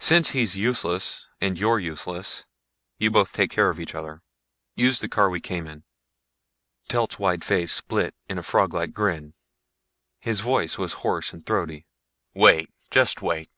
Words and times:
Since 0.00 0.30
he's 0.30 0.56
useless 0.56 1.28
and 1.40 1.56
you're 1.56 1.78
useless, 1.78 2.46
you 2.98 3.12
both 3.12 3.32
take 3.32 3.52
care 3.52 3.68
of 3.68 3.78
each 3.78 3.94
other. 3.94 4.24
Use 4.74 4.98
the 4.98 5.08
car 5.08 5.30
we 5.30 5.38
came 5.40 5.68
in." 5.68 5.84
Telt's 6.88 7.20
wide 7.20 7.44
face 7.44 7.74
split 7.74 8.16
in 8.28 8.38
a 8.38 8.42
froglike 8.42 8.92
grin; 8.92 9.34
his 10.18 10.40
voice 10.40 10.78
was 10.78 10.94
hoarse 11.06 11.32
and 11.32 11.46
throaty. 11.46 11.86
"Wait. 12.34 12.70
Just 12.90 13.22
wait! 13.22 13.50